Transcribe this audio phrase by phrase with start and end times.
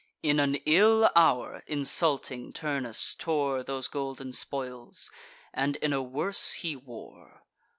[0.23, 5.11] In an ill hour insulting Turnus tore Those golden spoils,
[5.53, 7.43] and in a worse he wore.